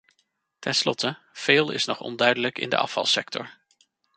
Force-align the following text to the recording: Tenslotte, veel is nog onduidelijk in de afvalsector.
Tenslotte, 0.59 1.17
veel 1.33 1.71
is 1.71 1.85
nog 1.85 1.99
onduidelijk 2.01 2.57
in 2.57 2.69
de 2.69 2.77
afvalsector. 2.77 3.57